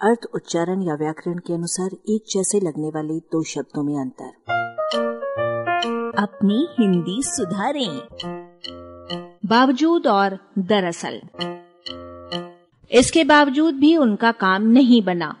[0.00, 4.28] अर्थ उच्चारण या व्याकरण के अनुसार एक जैसे लगने वाले दो शब्दों में अंतर।
[6.18, 8.00] अपनी हिंदी सुधारें।
[9.46, 11.20] बावजूद और दरअसल।
[12.90, 15.36] इसके बावजूद भी उनका काम नहीं बना।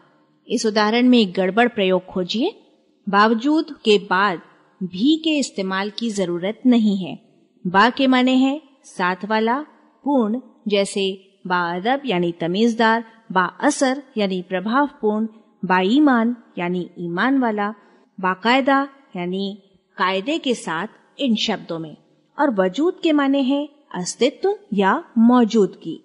[0.48, 2.60] इस उदाहरण में एक गड़बड़ प्रयोग खोजिए।
[3.08, 4.40] बावजूद के बाद
[4.82, 7.18] भी के इस्तेमाल की ज़रूरत नहीं है।
[7.66, 9.60] बा के माने हैं साथ वाला,
[10.04, 15.26] पूर्ण, जैसे बाअदब यानी तमीजदार बा असर, यानी प्रभावपूर्ण
[15.64, 17.72] बाईमान यानी ईमान वाला
[18.20, 19.62] बाकायदा यानी
[19.96, 20.86] कायदे के साथ
[21.18, 21.96] इन शब्दों में।
[22.38, 26.02] और वजूद के माने हैं अस्तित्व या मौजूदगी।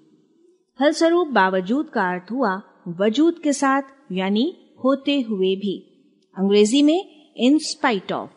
[0.79, 3.81] फलस्वरूप बावजूद का अर्थ हुआ वजूद के साथ,
[4.11, 5.87] यानी होते हुए भी।
[6.37, 8.29] अंग्रेज़ी में इन स्पाइट ऑफ़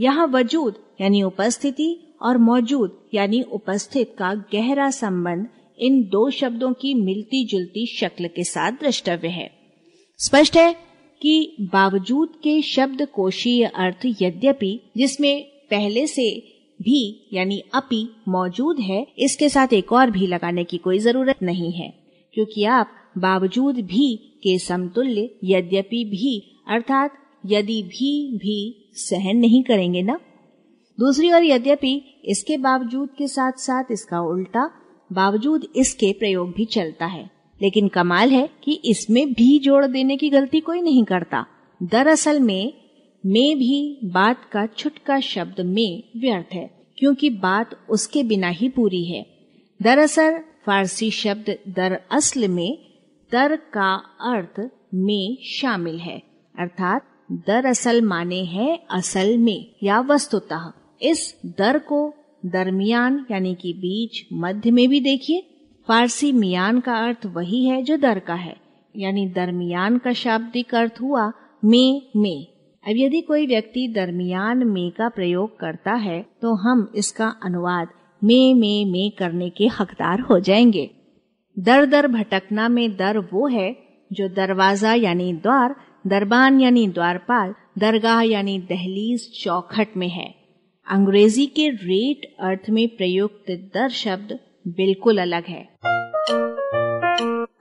[0.00, 6.94] यहाँ वजूद, यानी उपस्थिति, और मौजूद, यानी उपस्थित का गहरा संबंध इन दो शब्दों की
[6.94, 9.50] मिलती जुलती शक्ल के साथ द्रष्टव्य है।
[10.20, 10.72] स्पष्ट है
[11.22, 16.28] कि बावजूद के शब्द कोशीय अर्थ यद्यपि जिसमें पहले से
[16.80, 21.72] भी यानी अपि मौजूद है, इसके साथ एक और भी लगाने की कोई ज़रूरत नहीं
[21.72, 21.92] है,
[22.34, 24.14] क्योंकि आप बावजूद भी
[24.44, 30.18] के समतुल्य यद्यपि भी, अर्थात यदि भी भी सहन नहीं करेंगे ना?
[30.98, 34.70] दूसरी ओर यद्यपि इसके बावजूद के साथ साथ इसका उल्टा
[35.14, 37.30] बावजूद इसके प्रयोग भी चलता है।
[37.62, 41.46] लेकिन कमाल है कि इसमें भी जोड़ देने की गलती कोई नहीं करता।
[41.82, 42.72] दरअसल में
[43.26, 49.04] में भी बात का छुटका शब्द में व्यर्थ है, क्योंकि बात उसके बिना ही पूरी
[49.04, 49.26] है।
[49.82, 52.78] दरअसल, फारसी शब्द दरअसल में,
[53.32, 56.22] दर का अर्थ में शामिल है,
[56.58, 62.14] अर्थात दरअसल माने है असल में या वस्तुतः। इस दर को
[62.46, 65.50] दरमियान, यानी कि बीच, मध्य में भी देखिए।
[65.88, 68.56] फारसी मियान का अर्थ वही है जो दर का है।
[68.96, 71.32] यानी दरमियान का शाब्दिक अर्थ हुआ
[71.64, 72.46] में में।
[72.86, 77.88] अब यदि कोई व्यक्ति दरमियान, में का प्रयोग करता है तो हम इसका अनुवाद
[78.24, 80.90] में में में करने के हकदार हो जाएँगे।
[81.58, 83.76] दर दर भटकना में दर वो है
[84.12, 85.76] जो दरवाज़ा, यानी द्वार,
[86.06, 90.43] दरबान, यानी द्वारपाल, दरगाह, यानी दहलीज चौखट में है।
[90.90, 95.68] अंग्रेज़ी के रेट अर्थ में प्रयुक्त दर शब्द बिल्कुल अलग है।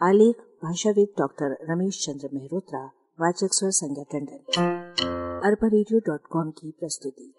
[0.01, 2.85] आलेख, भाषाविद डॉक्टर रमेश चंद्र मेहरोत्रा,
[3.21, 4.39] वाचक स्वर संज्ञा टंडन।
[5.45, 5.69] अरबा
[6.49, 7.33] की प्रस्तुति।